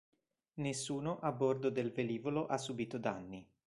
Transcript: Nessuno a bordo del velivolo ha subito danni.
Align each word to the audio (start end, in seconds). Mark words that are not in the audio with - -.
Nessuno 0.55 1.19
a 1.19 1.31
bordo 1.31 1.69
del 1.69 1.91
velivolo 1.91 2.47
ha 2.47 2.57
subito 2.57 2.97
danni. 2.97 3.47